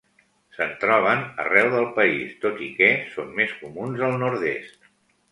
Se'n 0.59 0.71
troben 0.83 1.19
arreu 1.43 1.67
del 1.73 1.85
país 1.99 2.31
tot 2.45 2.63
i 2.67 2.69
que 2.79 2.87
són 3.17 3.29
més 3.41 3.53
comuns 3.59 4.01
al 4.09 4.17
nord-est. 4.23 4.89